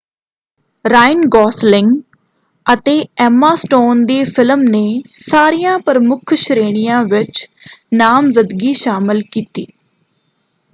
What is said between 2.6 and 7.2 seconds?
ਅਤੇ Emma Stone ਦੀ film ਨੇ ਸਾਰੀਆਂ ਪ੍ਰਮੁੱਖ ਸ਼੍ਰੇਣੀਆਂ